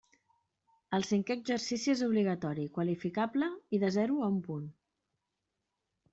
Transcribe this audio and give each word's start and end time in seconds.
El 0.97 1.03
cinquè 1.09 1.37
exercici 1.39 1.93
és 1.93 2.01
obligatori 2.07 2.65
i 2.69 2.73
qualificable 2.79 3.51
i 3.79 3.83
de 3.85 3.93
zero 3.99 4.19
a 4.25 4.33
un 4.39 4.43
punt. 4.51 4.67